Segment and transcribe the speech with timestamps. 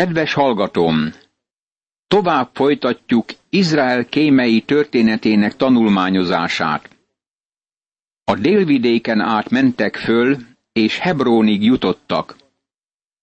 [0.00, 1.12] Kedves hallgatóm!
[2.06, 6.96] Tovább folytatjuk Izrael kémei történetének tanulmányozását.
[8.24, 10.36] A délvidéken át mentek föl,
[10.72, 12.36] és Hebrónig jutottak.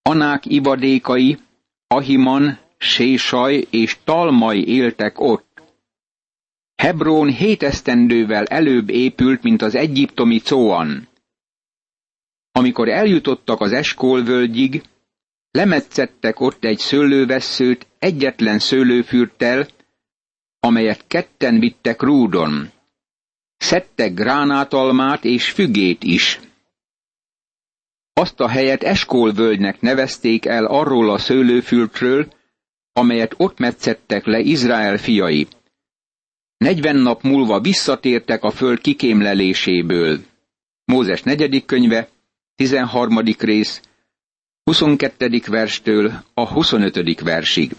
[0.02, 1.38] Anák ivadékai,
[1.88, 5.62] Ahiman, Sésaj és Talmai éltek ott.
[6.76, 11.08] Hebrón hét esztendővel előbb épült, mint az egyiptomi Cóan.
[12.52, 14.84] Amikor eljutottak az Eskól völgyig,
[15.52, 19.68] lemetszettek ott egy szőlővesszőt egyetlen szőlőfürttel,
[20.60, 22.72] amelyet ketten vittek rúdon.
[23.58, 26.40] Szedtek gránátalmát és fügét is.
[28.14, 32.28] Azt a helyet Eskól völgynek nevezték el arról a szőlőfürtről,
[32.94, 35.48] amelyet ott metszettek le Izrael fiai.
[36.58, 40.20] Negyven nap múlva visszatértek a föld kikémleléséből.
[40.86, 42.10] Mózes negyedik könyve,
[42.56, 43.20] 13.
[43.40, 43.82] rész,
[44.68, 45.42] 22.
[45.48, 47.20] verstől a 25.
[47.22, 47.72] versig.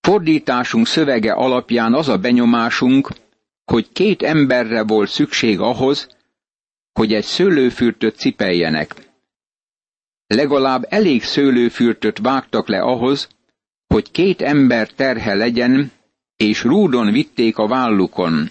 [0.00, 3.08] Fordításunk szövege alapján az a benyomásunk,
[3.64, 6.08] hogy két emberre volt szükség ahhoz,
[6.92, 9.10] hogy egy szőlőfürtöt cipeljenek.
[10.26, 13.28] Legalább elég szőlőfürtöt vágtak le ahhoz,
[13.86, 15.92] hogy két ember terhe legyen,
[16.36, 18.50] és rúdon vitték a vállukon.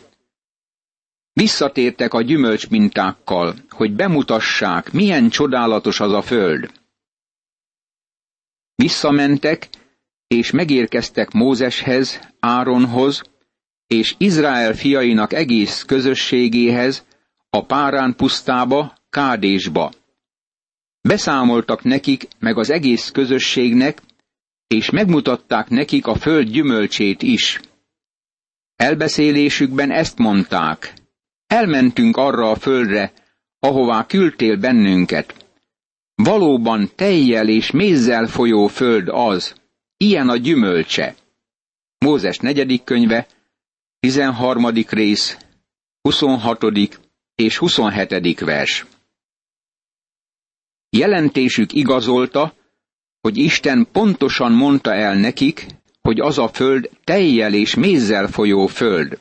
[1.34, 6.72] Visszatértek a gyümölcs mintákkal, hogy bemutassák, milyen csodálatos az a föld.
[8.76, 9.70] Visszamentek,
[10.28, 13.22] és megérkeztek Mózeshez, Áronhoz,
[13.88, 17.06] és Izrael fiainak egész közösségéhez,
[17.50, 19.92] a Párán pusztába, Kádésba.
[21.02, 24.02] Beszámoltak nekik, meg az egész közösségnek,
[24.68, 27.60] és megmutatták nekik a föld gyümölcsét is.
[28.76, 30.94] Elbeszélésükben ezt mondták,
[31.52, 33.14] Elmentünk arra a földre,
[33.60, 35.46] ahová küldtél bennünket.
[36.16, 39.56] Valóban tejjel és mézzel folyó föld az,
[39.98, 41.16] ilyen a gyümölcse.
[41.98, 43.28] Mózes negyedik könyve,
[44.00, 44.68] 13.
[44.88, 45.38] rész,
[46.02, 46.64] 26.
[47.36, 48.40] és 27.
[48.40, 48.86] vers.
[50.90, 52.54] Jelentésük igazolta,
[53.22, 55.66] hogy Isten pontosan mondta el nekik,
[56.02, 59.20] hogy az a föld tejjel és mézzel folyó föld.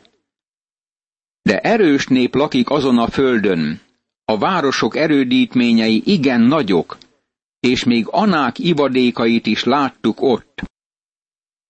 [1.50, 3.80] De erős nép lakik azon a földön.
[4.24, 6.98] A városok erődítményei igen nagyok,
[7.60, 10.62] és még Anák ivadékait is láttuk ott.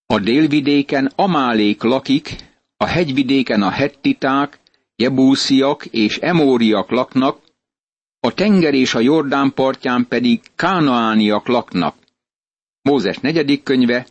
[0.07, 2.37] A délvidéken Amálék lakik,
[2.77, 4.61] a hegyvidéken a hettiták,
[4.97, 7.39] jebúsziak és emóriak laknak,
[8.21, 11.97] a tenger és a Jordán partján pedig kánaániak laknak.
[12.83, 14.07] Mózes negyedik könyve,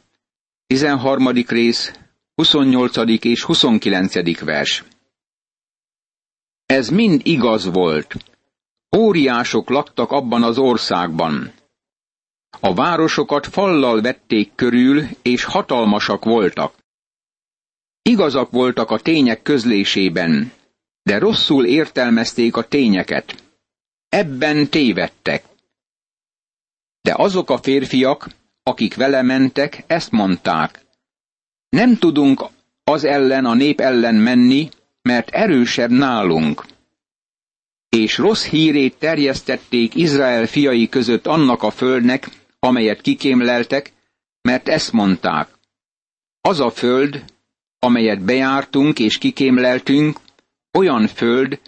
[0.68, 1.28] 13.
[1.48, 1.94] rész,
[2.36, 3.26] 28.
[3.26, 4.44] és 29.
[4.44, 4.84] vers.
[6.70, 8.16] Ez mind igaz volt.
[8.98, 11.54] Óriások laktak abban az országban.
[12.60, 16.74] A városokat fallal vették körül, és hatalmasak voltak.
[18.02, 20.52] Igazak voltak a tények közlésében,
[21.02, 23.44] de rosszul értelmezték a tényeket.
[24.10, 25.46] Ebben tévedtek.
[27.02, 28.30] De azok a férfiak,
[28.64, 30.86] akik vele mentek, ezt mondták.
[31.70, 32.44] Nem tudunk
[32.84, 34.70] az ellen a nép ellen menni,
[35.10, 36.66] mert erősebb nálunk.
[37.90, 43.92] És rossz hírét terjesztették Izrael fiai között annak a földnek, amelyet kikémleltek,
[44.42, 45.48] mert ezt mondták.
[46.42, 47.24] Az a föld,
[47.80, 50.20] amelyet bejártunk és kikémleltünk,
[50.78, 51.60] olyan föld,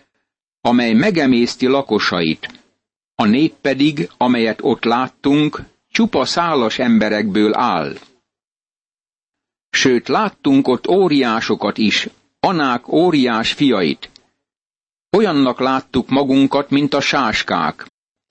[0.62, 2.64] amely megemészti lakosait.
[3.16, 7.94] A nép pedig, amelyet ott láttunk, csupa szálas emberekből áll.
[9.70, 12.10] Sőt, láttunk ott óriásokat is,
[12.44, 14.10] Anák óriás fiait.
[15.18, 17.86] Olyannak láttuk magunkat, mint a sáskák,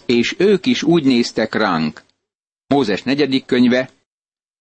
[0.07, 2.03] és ők is úgy néztek ránk.
[2.67, 3.91] Mózes negyedik könyve,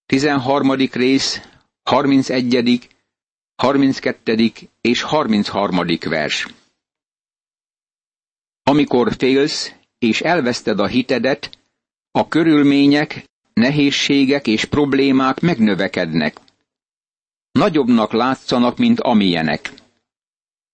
[0.06, 0.72] 13.
[0.74, 1.42] rész,
[1.84, 2.88] 31.,
[3.56, 4.52] 32.
[4.82, 5.80] és 33.
[6.00, 6.48] vers.
[8.64, 11.58] Amikor félsz, és elveszted a hitedet,
[12.12, 13.24] a körülmények,
[13.54, 16.40] nehézségek és problémák megnövekednek
[17.51, 19.74] nagyobbnak látszanak, mint amilyenek.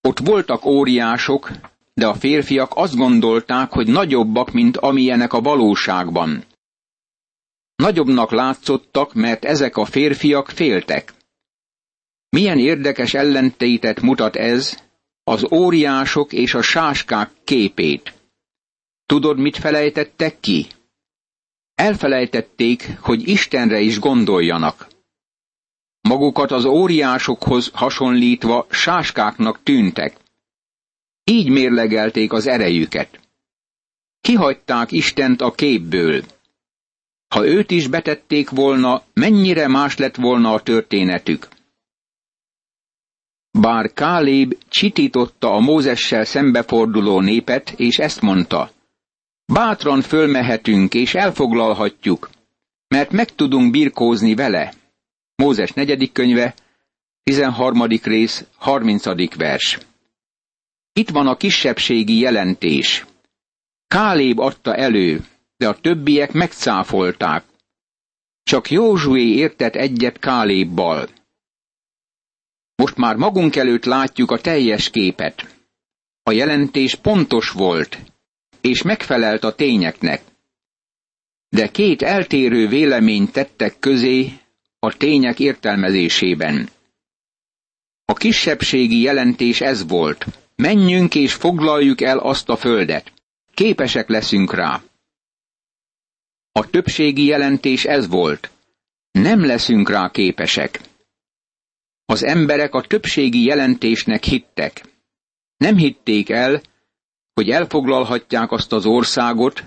[0.01, 1.51] Ott voltak óriások,
[1.93, 6.43] de a férfiak azt gondolták, hogy nagyobbak, mint amilyenek a valóságban.
[7.75, 11.13] Nagyobbnak látszottak, mert ezek a férfiak féltek.
[12.29, 14.77] Milyen érdekes ellentétet mutat ez,
[15.23, 18.13] az óriások és a sáskák képét.
[19.05, 20.67] Tudod, mit felejtettek ki?
[21.75, 24.87] Elfelejtették, hogy Istenre is gondoljanak.
[26.09, 30.17] Magukat az óriásokhoz hasonlítva sáskáknak tűntek.
[31.23, 33.19] Így mérlegelték az erejüket.
[34.21, 36.23] Kihagyták Istent a képből.
[37.27, 41.47] Ha őt is betették volna, mennyire más lett volna a történetük.
[43.51, 48.71] Bár Káléb csitította a Mózessel szembeforduló népet, és ezt mondta.
[49.45, 52.29] Bátran fölmehetünk, és elfoglalhatjuk,
[52.87, 54.73] mert meg tudunk birkózni vele.
[55.35, 56.53] Mózes negyedik könyve,
[57.23, 57.87] 13.
[58.03, 59.35] rész, 30.
[59.35, 59.77] vers.
[60.93, 63.05] Itt van a kisebbségi jelentés.
[63.87, 65.25] Káléb adta elő,
[65.57, 67.43] de a többiek megcáfolták.
[68.43, 71.09] Csak Józsué értett egyet Kálébbal.
[72.75, 75.55] Most már magunk előtt látjuk a teljes képet.
[76.23, 77.97] A jelentés pontos volt,
[78.61, 80.21] és megfelelt a tényeknek.
[81.49, 84.39] De két eltérő véleményt tettek közé
[84.85, 86.69] a tények értelmezésében.
[88.05, 90.25] A kisebbségi jelentés ez volt.
[90.55, 93.11] Menjünk és foglaljuk el azt a földet.
[93.53, 94.81] Képesek leszünk rá.
[96.51, 98.51] A többségi jelentés ez volt.
[99.11, 100.81] Nem leszünk rá képesek.
[102.05, 104.85] Az emberek a többségi jelentésnek hittek.
[105.57, 106.61] Nem hitték el,
[107.33, 109.63] hogy elfoglalhatják azt az országot,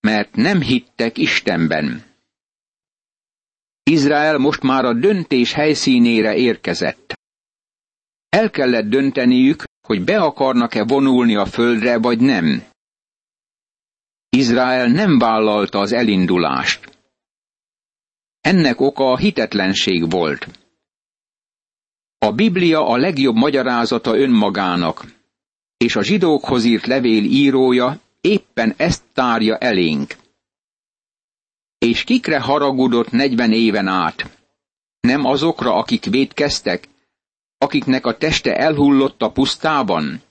[0.00, 2.09] mert nem hittek Istenben.
[3.90, 7.18] Izrael most már a döntés helyszínére érkezett.
[8.28, 12.64] El kellett dönteniük, hogy be akarnak-e vonulni a földre, vagy nem.
[14.28, 16.98] Izrael nem vállalta az elindulást.
[18.40, 20.48] Ennek oka a hitetlenség volt.
[22.18, 25.04] A Biblia a legjobb magyarázata önmagának,
[25.76, 30.16] és a zsidókhoz írt levél írója éppen ezt tárja elénk.
[31.80, 34.38] És kikre haragudott negyven éven át?
[35.00, 36.88] Nem azokra, akik védkeztek,
[37.58, 40.22] akiknek a teste elhullott a pusztában?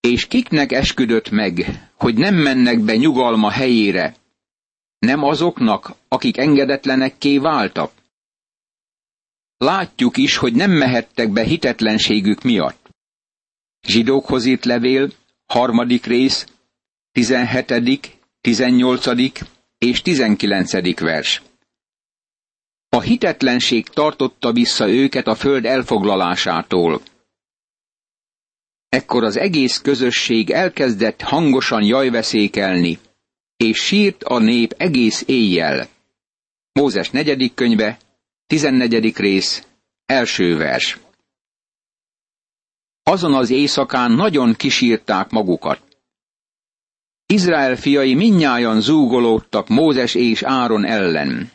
[0.00, 4.16] És kiknek esküdött meg, hogy nem mennek be nyugalma helyére?
[4.98, 7.92] Nem azoknak, akik engedetlenekké váltak?
[9.56, 12.88] Látjuk is, hogy nem mehettek be hitetlenségük miatt.
[13.86, 15.12] Zsidókhoz írt levél,
[15.46, 16.46] harmadik rész,
[17.12, 19.06] 17., 18.
[19.80, 21.00] és 19.
[21.00, 21.42] vers.
[22.88, 27.02] A hitetlenség tartotta vissza őket a föld elfoglalásától.
[28.88, 32.98] Ekkor az egész közösség elkezdett hangosan jajveszékelni,
[33.56, 35.88] és sírt a nép egész éjjel.
[36.72, 37.98] Mózes negyedik könyve,
[38.46, 39.16] 14.
[39.16, 39.66] rész,
[40.06, 40.98] első vers.
[43.02, 45.89] Azon az éjszakán nagyon kisírták magukat.
[47.30, 51.50] Izrael fiai minnyájan zúgolódtak Mózes és Áron ellen.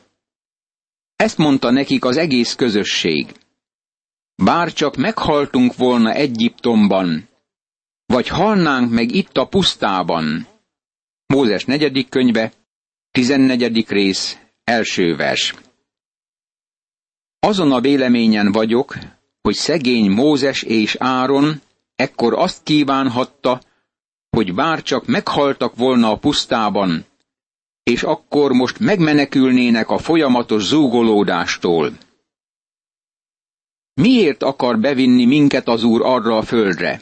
[1.15, 3.31] Ezt mondta nekik az egész közösség.
[4.35, 7.29] Bár csak meghaltunk volna Egyiptomban,
[8.05, 10.47] vagy halnánk meg itt a pusztában.
[11.25, 12.51] Mózes negyedik könyve,
[13.11, 15.53] tizennegyedik rész, első vers.
[17.39, 18.95] Azon a véleményen vagyok,
[19.41, 21.61] hogy szegény Mózes és Áron
[21.95, 23.61] ekkor azt kívánhatta,
[24.35, 27.05] hogy bár csak meghaltak volna a pusztában,
[27.83, 31.91] és akkor most megmenekülnének a folyamatos zúgolódástól.
[33.93, 37.01] Miért akar bevinni minket az Úr arra a földre?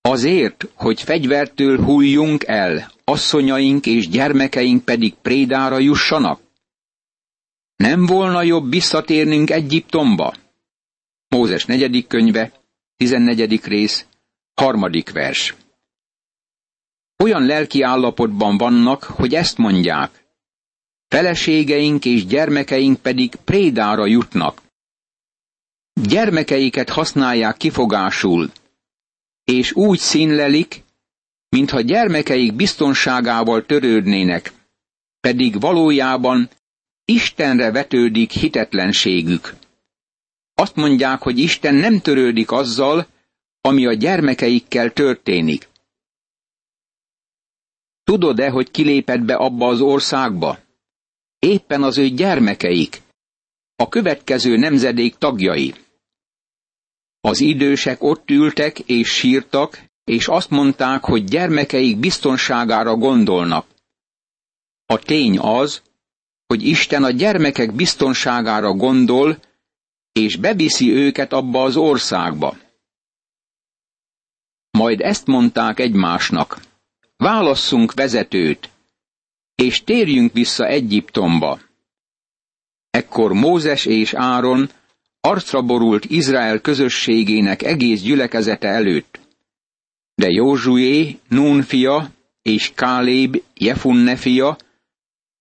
[0.00, 6.40] Azért, hogy fegyvertől hulljunk el, asszonyaink és gyermekeink pedig prédára jussanak?
[7.76, 10.34] Nem volna jobb visszatérnünk Egyiptomba?
[11.28, 12.52] Mózes negyedik könyve,
[12.96, 14.06] tizennegyedik rész,
[14.54, 15.54] harmadik vers.
[17.22, 20.24] Olyan lelki állapotban vannak, hogy ezt mondják.
[21.08, 24.62] Feleségeink és gyermekeink pedig prédára jutnak.
[25.92, 28.50] Gyermekeiket használják kifogásul,
[29.44, 30.82] és úgy színlelik,
[31.48, 34.52] mintha gyermekeik biztonságával törődnének,
[35.20, 36.48] pedig valójában
[37.04, 39.54] Istenre vetődik hitetlenségük.
[40.54, 43.06] Azt mondják, hogy Isten nem törődik azzal,
[43.60, 45.68] ami a gyermekeikkel történik.
[48.04, 50.58] Tudod-e, hogy kilépett be abba az országba?
[51.38, 53.02] Éppen az ő gyermekeik,
[53.76, 55.74] a következő nemzedék tagjai.
[57.20, 63.66] Az idősek ott ültek és sírtak, és azt mondták, hogy gyermekeik biztonságára gondolnak.
[64.86, 65.82] A tény az,
[66.46, 69.38] hogy Isten a gyermekek biztonságára gondol,
[70.12, 72.56] és beviszi őket abba az országba.
[74.70, 76.60] Majd ezt mondták egymásnak.
[77.16, 78.70] Válasszunk vezetőt,
[79.54, 81.60] és térjünk vissza Egyiptomba.
[82.90, 84.70] Ekkor Mózes és Áron
[85.20, 89.20] arcra borult Izrael közösségének egész gyülekezete előtt.
[90.14, 92.10] De Józsué, Nun fia
[92.42, 94.56] és Káléb, Jefunne fia,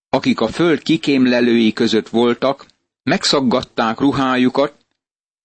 [0.10, 2.66] akik a föld kikémlelői között voltak,
[3.04, 4.74] megszaggatták ruhájukat,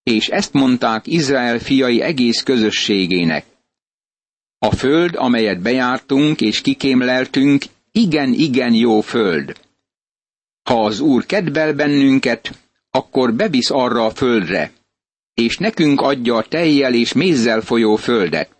[0.02, 3.44] és ezt mondták Izrael fiai egész közösségének.
[4.58, 9.60] A föld, amelyet bejártunk és kikémleltünk, igen-igen jó föld.
[10.62, 12.58] Ha az Úr kedvel bennünket,
[12.90, 14.72] akkor bevisz arra a földre,
[15.34, 18.56] és nekünk adja a tejjel és mézzel folyó földet.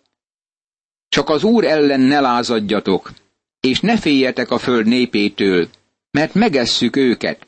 [1.09, 3.13] Csak az Úr ellen ne lázadjatok,
[3.61, 5.69] és ne féljetek a föld népétől,
[6.11, 7.47] mert megesszük őket.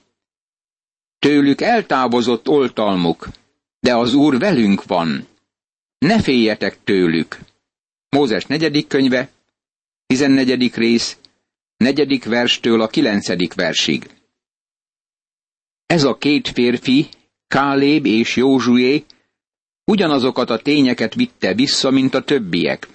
[1.19, 3.28] Tőlük eltávozott oltalmuk,
[3.80, 5.26] de az Úr velünk van.
[5.99, 7.38] Ne féljetek tőlük.
[8.11, 9.31] Mózes negyedik könyve,
[10.07, 11.19] tizennegyedik rész,
[11.76, 14.11] negyedik verstől a kilencedik versig.
[15.87, 17.09] Ez a két férfi,
[17.49, 19.05] Káléb és Józsué,
[19.85, 22.88] ugyanazokat a tényeket vitte vissza, mint a többiek.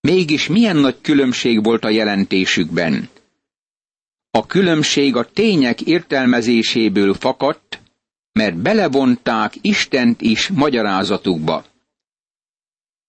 [0.00, 3.08] Mégis milyen nagy különbség volt a jelentésükben.
[4.30, 7.80] A különbség a tények értelmezéséből fakadt,
[8.32, 11.64] mert belevonták Istent is magyarázatukba.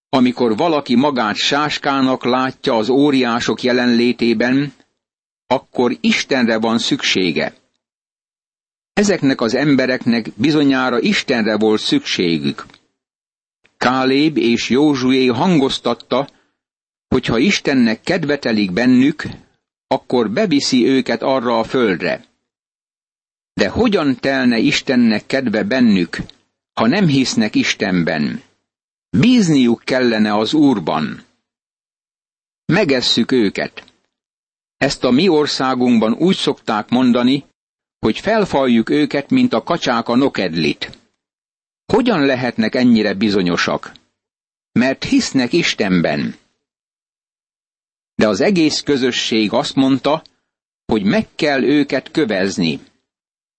[0.10, 4.74] Amikor valaki magát sáskának látja az óriások jelenlétében,
[5.48, 7.54] akkor Istenre van szüksége.
[8.94, 12.66] Ezeknek az embereknek bizonyára Istenre volt szükségük.
[13.78, 16.30] Káléb és Józsué hangoztatta,
[17.08, 19.24] hogy ha Istennek kedvetelik bennük,
[19.88, 22.26] akkor beviszi őket arra a földre.
[23.54, 26.18] De hogyan telne Istennek kedve bennük,
[26.74, 28.42] ha nem hisznek Istenben?
[29.10, 31.24] Bízniuk kellene az Úrban.
[32.66, 33.84] Megesszük őket.
[34.78, 37.46] Ezt a mi országunkban úgy szokták mondani,
[38.00, 40.98] hogy felfaljuk őket, mint a kacsák a nokedlit.
[41.86, 43.92] Hogyan lehetnek ennyire bizonyosak?
[44.72, 46.36] Mert hisznek Istenben.
[48.16, 50.24] De az egész közösség azt mondta,
[50.86, 52.80] hogy meg kell őket kövezni.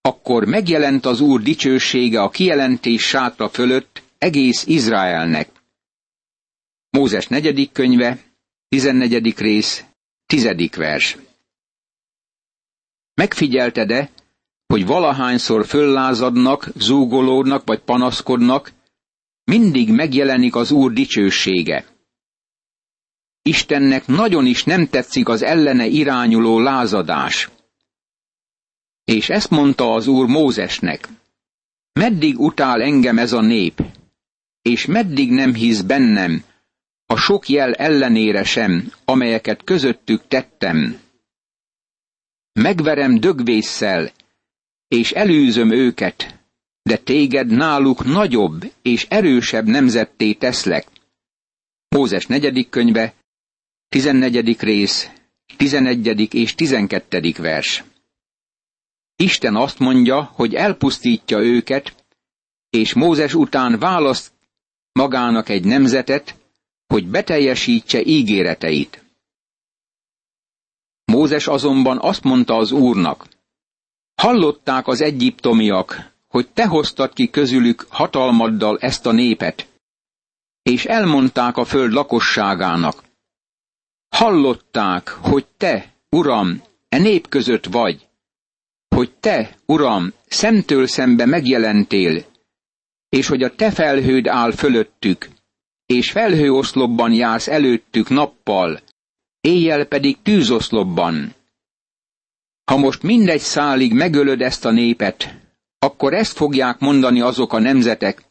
[0.01, 5.49] Akkor megjelent az Úr dicsősége a kijelentés sátra fölött egész Izraelnek.
[6.91, 8.19] Mózes negyedik könyve,
[8.69, 9.85] tizennegyedik rész,
[10.27, 11.17] tizedik vers.
[13.15, 14.11] Megfigyelte-e,
[14.67, 18.73] hogy valahányszor föllázadnak, zúgolódnak vagy panaszkodnak,
[19.45, 21.85] mindig megjelenik az Úr dicsősége.
[23.43, 27.49] Istennek nagyon is nem tetszik az ellene irányuló lázadás.
[29.05, 31.09] És ezt mondta az Úr Mózesnek.
[31.93, 33.83] Meddig utál engem ez a nép,
[34.63, 36.45] és meddig nem hisz bennem,
[37.07, 41.01] a sok jel ellenére sem, amelyeket közöttük tettem.
[42.53, 44.13] Megverem dögvésszel,
[44.89, 46.39] és elűzöm őket,
[46.83, 50.87] de téged náluk nagyobb és erősebb nemzetté teszlek.
[51.89, 53.15] Mózes negyedik könyve,
[53.89, 55.11] tizennegyedik rész,
[55.57, 57.85] tizenegyedik és tizenkettedik vers.
[59.17, 62.05] Isten azt mondja, hogy elpusztítja őket,
[62.71, 64.33] és Mózes után választ
[64.93, 66.35] magának egy nemzetet,
[66.87, 69.05] hogy beteljesítse ígéreteit.
[71.05, 73.29] Mózes azonban azt mondta az Úrnak,
[74.21, 79.69] Hallották az egyiptomiak, hogy te hoztad ki közülük hatalmaddal ezt a népet,
[80.63, 83.03] és elmondták a föld lakosságának.
[84.09, 88.09] Hallották, hogy te, Uram, e nép között vagy,
[88.89, 92.25] hogy te, Uram, szemtől szembe megjelentél,
[93.11, 95.29] és hogy a te felhőd áll fölöttük,
[95.87, 98.81] és felhőoszlopban jársz előttük nappal,
[99.41, 101.35] éjjel pedig tűzoszlopban.
[102.65, 105.35] Ha most mindegy szálig megölöd ezt a népet,
[105.79, 108.23] akkor ezt fogják mondani azok a nemzetek,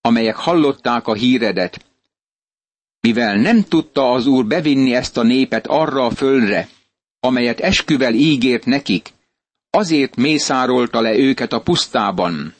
[0.00, 1.84] amelyek hallották a híredet.
[3.00, 6.68] Mivel nem tudta az úr bevinni ezt a népet arra a földre,
[7.20, 9.12] amelyet esküvel ígért nekik,
[9.70, 12.54] azért mészárolta le őket a pusztában.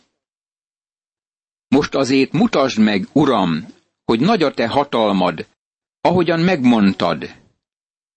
[1.68, 3.66] Most azért mutasd meg, Uram,
[4.04, 5.46] hogy nagy a te hatalmad,
[6.00, 7.34] ahogyan megmondtad.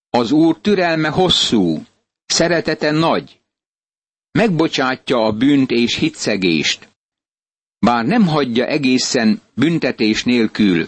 [0.10, 1.84] Az Úr türelme hosszú,
[2.32, 3.40] Szeretete nagy.
[4.32, 6.90] Megbocsátja a bűnt és hitszegést.
[7.80, 10.88] Bár nem hagyja egészen büntetés nélkül,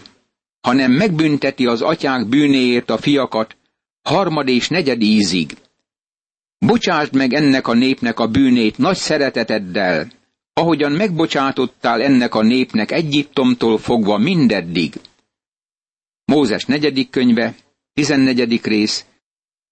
[0.60, 3.56] hanem megbünteti az atyák bűnéért a fiakat
[4.02, 5.56] harmad és negyed ízig.
[6.58, 10.10] Bocsásd meg ennek a népnek a bűnét nagy szereteteddel,
[10.54, 15.00] ahogyan megbocsátottál ennek a népnek Egyiptomtól fogva mindeddig.
[16.24, 17.54] Mózes negyedik könyve,
[17.92, 19.06] tizennegyedik rész,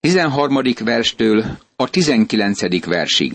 [0.00, 0.62] 13.
[0.84, 2.84] verstől a 19.
[2.84, 3.32] versig.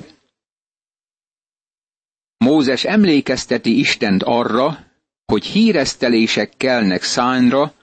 [2.38, 4.86] Mózes emlékezteti Istent arra,
[5.26, 7.74] hogy híresztelések kelnek szányra,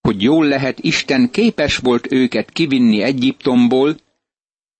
[0.00, 3.96] hogy jól lehet Isten képes volt őket kivinni Egyiptomból,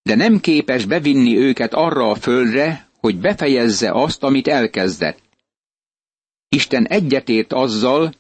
[0.03, 5.23] de nem képes bevinni őket arra a földre, hogy befejezze azt, amit elkezdett.
[6.49, 8.15] Isten egyetért azzal,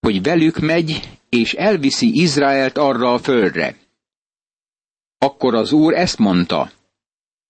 [0.00, 3.76] hogy velük megy, és elviszi Izraelt arra a földre.
[5.18, 6.70] Akkor az Úr ezt mondta,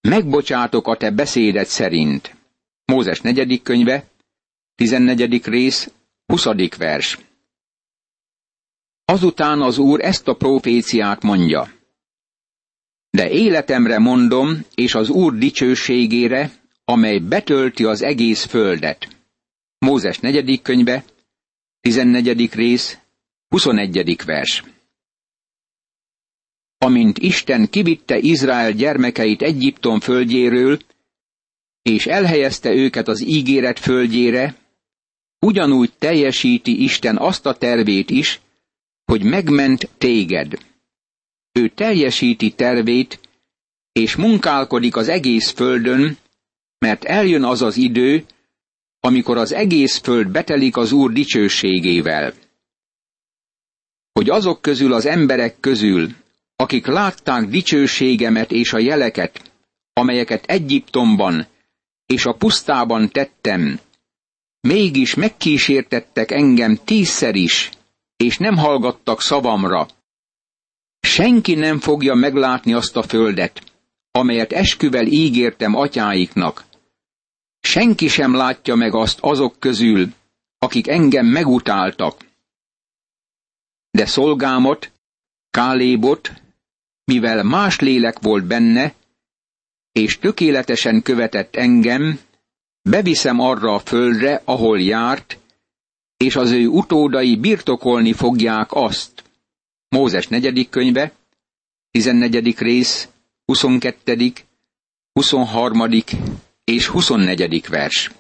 [0.00, 2.37] megbocsátok a te beszédet szerint.
[2.85, 4.04] Mózes negyedik könyve,
[4.75, 5.44] 14.
[5.44, 5.92] rész,
[6.26, 6.44] 20.
[6.76, 7.18] vers.
[9.04, 11.73] Azután az Úr ezt a proféciát mondja.
[13.11, 19.09] De életemre mondom, és az Úr dicsőségére, amely betölti az egész földet.
[19.78, 21.04] Mózes negyedik könyve,
[21.80, 22.54] 14.
[22.54, 22.99] rész,
[23.49, 24.25] 21.
[24.25, 24.62] vers.
[26.78, 30.78] Amint Isten kivitte Izrael gyermekeit Egyiptom földjéről,
[31.83, 34.57] és elhelyezte őket az ígéret földjére,
[35.38, 38.40] ugyanúgy teljesíti Isten azt a tervét is,
[39.04, 40.59] hogy megment téged.
[41.52, 43.21] Ő teljesíti tervét,
[43.92, 46.18] és munkálkodik az egész földön,
[46.78, 48.25] mert eljön az az idő,
[49.00, 52.32] amikor az egész föld betelik az Úr dicsőségével.
[54.12, 56.08] Hogy azok közül az emberek közül,
[56.56, 59.52] akik látták dicsőségemet és a jeleket,
[59.92, 61.47] amelyeket Egyiptomban
[62.06, 63.80] és a pusztában tettem,
[64.61, 67.70] mégis megkísértettek engem tízszer is,
[68.16, 69.87] és nem hallgattak szavamra.
[71.00, 73.62] Senki nem fogja meglátni azt a földet,
[74.11, 76.64] amelyet esküvel ígértem atyáiknak.
[77.68, 80.12] Senki sem látja meg azt azok közül,
[80.58, 82.25] akik engem megutáltak.
[83.90, 84.92] De szolgámot,
[85.50, 86.32] Kálébot,
[87.04, 88.94] mivel más lélek volt benne,
[89.92, 92.20] és tökéletesen követett engem,
[92.82, 95.38] beviszem arra a földre, ahol járt,
[96.16, 99.25] és az ő utódai birtokolni fogják azt.
[99.88, 101.12] Mózes negyedik könyve,
[101.90, 102.58] 14.
[102.58, 103.08] rész,
[103.44, 104.32] 22.,
[105.12, 105.82] 23.
[106.68, 107.66] és 24.
[107.68, 108.10] vers.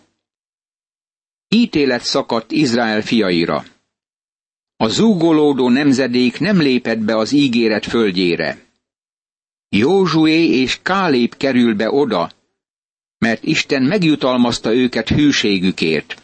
[1.48, 3.64] Ítélet szakadt Izrael fiaira.
[4.76, 8.58] A zúgolódó nemzedék nem lépett be az ígéret földjére.
[9.68, 12.30] Józsué és Kálép kerül be oda,
[13.18, 16.22] mert Isten megjutalmazta őket hűségükért.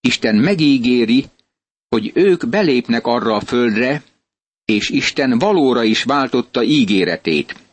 [0.00, 1.24] Isten megígéri,
[1.88, 4.02] hogy ők belépnek arra a földre,
[4.64, 7.65] és Isten valóra is váltotta ígéretét.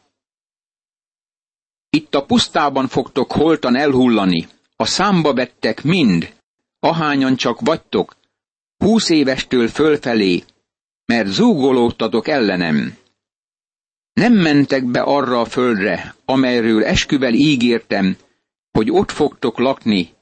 [1.96, 6.34] Itt a pusztában fogtok holtan elhullani, a számba vettek mind,
[6.80, 8.16] ahányan csak vagytok,
[8.78, 10.44] húsz évestől fölfelé,
[11.06, 12.98] mert zúgolódtatok ellenem.
[14.14, 18.18] Nem mentek be arra a földre, amelyről esküvel ígértem,
[18.72, 20.14] hogy ott fogtok lakni,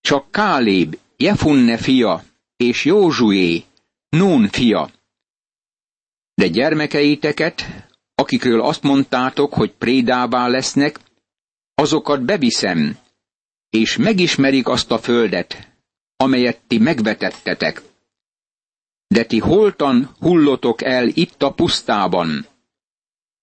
[0.00, 2.24] csak Káléb, Jefunne fia,
[2.56, 3.64] és Józsué,
[4.08, 4.90] Nún fia.
[6.34, 7.64] De gyermekeiteket,
[8.14, 11.00] akikről azt mondtátok, hogy prédává lesznek,
[11.74, 12.98] azokat beviszem,
[13.70, 15.68] és megismerik azt a földet,
[16.16, 17.82] amelyet ti megvetettetek.
[19.06, 22.46] De ti holtan hullotok el itt a pusztában.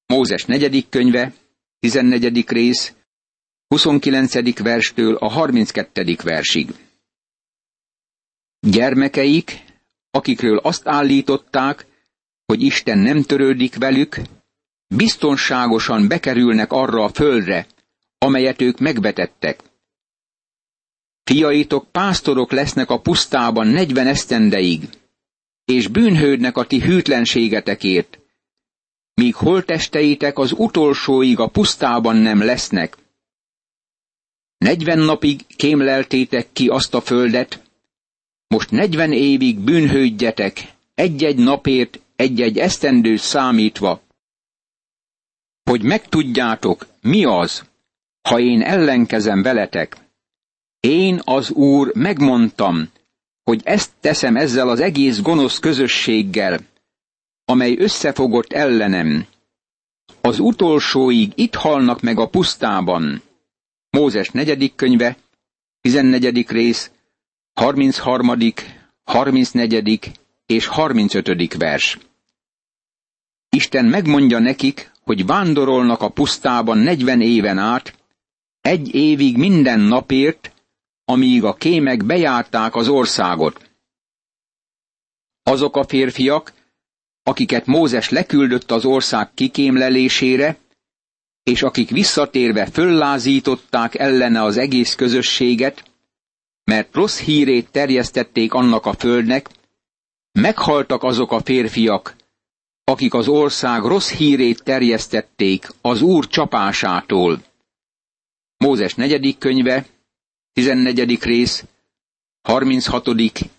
[0.05, 1.33] Mózes negyedik könyve,
[1.79, 2.47] 14.
[2.47, 2.93] rész,
[3.67, 4.59] 29.
[4.59, 6.15] verstől a 32.
[6.23, 6.69] versig.
[8.59, 9.63] Gyermekeik,
[10.11, 11.85] akikről azt állították,
[12.45, 14.21] hogy Isten nem törődik velük,
[14.95, 17.67] biztonságosan bekerülnek arra a földre,
[18.19, 19.63] amelyet ők megvetettek.
[21.23, 24.89] Fiaitok pásztorok lesznek a pusztában negyven esztendeig,
[25.65, 28.19] és bűnhődnek a ti hűtlenségetekért,
[29.13, 32.97] míg holtesteitek az utolsóig a pusztában nem lesznek.
[34.57, 37.61] Negyven napig kémleltétek ki azt a földet,
[38.47, 44.01] most negyven évig bűnhődjetek, egy-egy napért, egy-egy esztendő számítva,
[45.63, 47.68] hogy megtudjátok, mi az,
[48.21, 49.97] ha én ellenkezem veletek.
[50.79, 52.89] Én az Úr megmondtam,
[53.43, 56.59] hogy ezt teszem ezzel az egész gonosz közösséggel,
[57.45, 59.25] amely összefogott ellenem.
[60.21, 63.21] Az utolsóig itt halnak meg a pusztában.
[63.89, 65.17] Mózes negyedik könyve,
[65.81, 66.49] 14.
[66.49, 66.91] rész,
[67.53, 68.53] 33.,
[69.03, 70.11] 34.
[70.45, 71.53] és 35.
[71.57, 71.97] vers.
[73.49, 77.98] Isten megmondja nekik, hogy vándorolnak a pusztában 40 éven át,
[78.61, 80.53] egy évig minden napért,
[81.05, 83.69] amíg a kémek bejárták az országot.
[85.43, 86.53] Azok a férfiak,
[87.23, 90.57] akiket Mózes leküldött az ország kikémlelésére,
[91.43, 95.83] és akik visszatérve föllázították ellene az egész közösséget,
[96.63, 99.49] mert rossz hírét terjesztették annak a földnek,
[100.31, 102.15] meghaltak azok a férfiak,
[102.83, 107.41] akik az ország rossz hírét terjesztették az Úr csapásától.
[108.63, 109.85] Mózes negyedik könyve,
[110.53, 111.23] 14.
[111.23, 111.65] rész,
[112.41, 113.07] 36.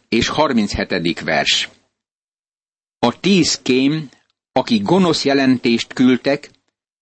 [0.09, 1.21] és 37.
[1.21, 1.69] vers.
[2.99, 4.09] A tíz kém,
[4.53, 6.51] akik gonosz jelentést küldtek,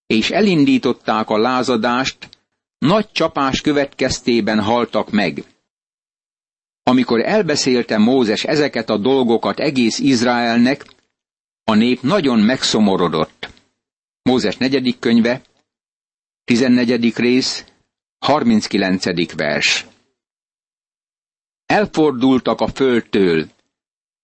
[0.07, 2.29] és elindították a lázadást,
[2.79, 5.45] nagy csapás következtében haltak meg.
[6.83, 10.85] Amikor elbeszélte Mózes ezeket a dolgokat egész Izraelnek,
[11.65, 13.49] a nép nagyon megszomorodott.
[14.23, 15.43] Mózes negyedik könyve,
[16.45, 17.17] 14.
[17.17, 17.65] rész,
[18.19, 19.35] 39.
[19.35, 19.87] vers.
[21.67, 23.47] Elfordultak a földtől,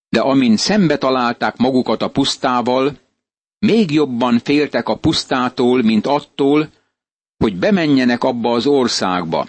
[0.09, 2.97] de amint szembe találták magukat a pusztával,
[3.59, 6.69] még jobban féltek a pusztától, mint attól,
[7.37, 9.47] hogy bemenjenek abba az országba.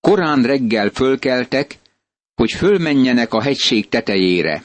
[0.00, 1.78] Korán reggel fölkeltek,
[2.34, 4.64] hogy fölmenjenek a hegység tetejére.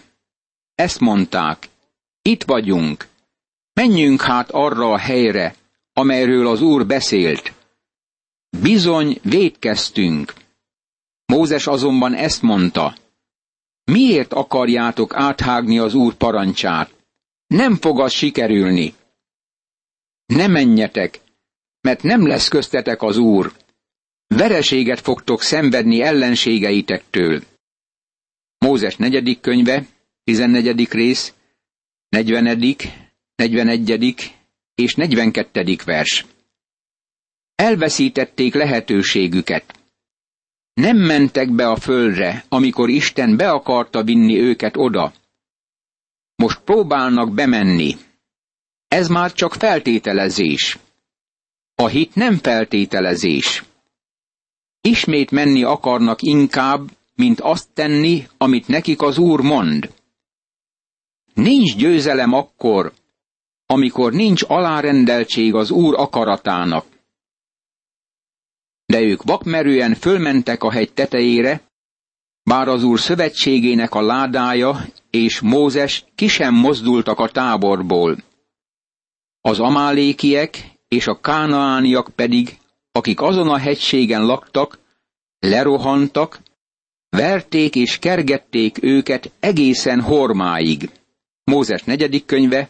[0.75, 1.69] Ezt mondták,
[2.21, 3.07] itt vagyunk,
[3.73, 5.55] menjünk hát arra a helyre,
[5.93, 7.53] amelyről az Úr beszélt.
[8.61, 10.33] Bizony védkeztünk.
[11.25, 12.95] Mózes azonban ezt mondta,
[13.83, 16.93] miért akarjátok áthágni az Úr parancsát?
[17.47, 18.93] Nem fog az sikerülni.
[20.25, 21.19] Ne menjetek,
[21.81, 23.53] mert nem lesz köztetek az Úr.
[24.27, 27.41] Vereséget fogtok szenvedni ellenségeitektől.
[28.57, 29.85] Mózes negyedik könyve,
[30.23, 30.91] 14.
[30.91, 31.33] rész,
[32.09, 32.43] 40.,
[33.35, 34.35] 41.
[34.75, 35.75] és 42.
[35.85, 36.25] vers.
[37.61, 39.79] Elveszítették lehetőségüket.
[40.73, 45.13] Nem mentek be a földre, amikor Isten be akarta vinni őket oda.
[46.35, 47.95] Most próbálnak bemenni.
[48.87, 50.79] Ez már csak feltételezés.
[51.75, 53.63] A hit nem feltételezés.
[54.81, 59.93] Ismét menni akarnak inkább, mint azt tenni, amit nekik az Úr mond.
[61.33, 62.93] Nincs győzelem akkor,
[63.65, 66.90] amikor nincs alárendeltség az Úr akaratának.
[68.91, 71.61] De ők vakmerően fölmentek a hegy tetejére,
[72.43, 78.17] bár az Úr szövetségének a ládája és Mózes ki sem mozdultak a táborból.
[79.41, 82.57] Az amálékiek és a kánaániak pedig,
[82.91, 84.79] akik azon a hegységen laktak,
[85.39, 86.39] lerohantak,
[87.09, 90.89] verték és kergették őket egészen hormáig.
[91.43, 92.69] Mózes negyedik könyve,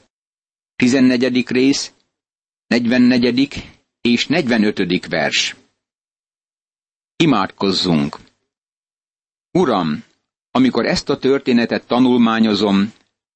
[0.75, 1.47] 14.
[1.47, 1.91] rész,
[2.67, 3.69] 44.
[4.01, 5.07] és 45.
[5.07, 5.55] vers.
[7.21, 8.17] Imádkozzunk!
[9.51, 10.03] Uram,
[10.51, 12.93] amikor ezt a történetet tanulmányozom,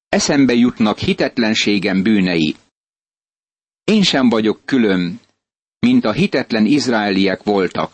[0.08, 2.56] eszembe jutnak hitetlenségem bűnei.
[3.84, 5.20] Én sem vagyok külön,
[5.78, 7.92] mint a hitetlen izraeliek voltak.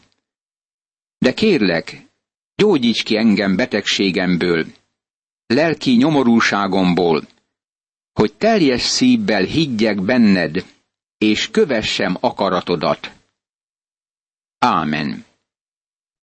[1.18, 2.06] De kérlek,
[2.54, 4.66] gyógyíts ki engem betegségemből,
[5.46, 7.26] lelki nyomorúságomból,
[8.12, 10.64] hogy teljes szívvel higgyek benned,
[11.18, 13.12] és kövessem akaratodat.
[14.58, 15.30] Ámen.